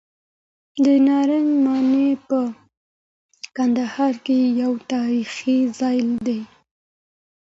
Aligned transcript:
د 0.85 0.85
نارنج 1.07 1.49
ماڼۍ 1.63 2.09
په 2.27 2.39
کندهار 3.57 4.13
کې 4.25 4.37
یو 4.61 4.73
تاریخي 4.93 5.57
ځای 5.79 5.97
دی. 6.25 6.39